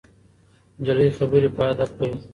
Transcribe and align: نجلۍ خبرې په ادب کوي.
نجلۍ 0.79 1.07
خبرې 1.17 1.49
په 1.55 1.63
ادب 1.71 1.89
کوي. 1.97 2.17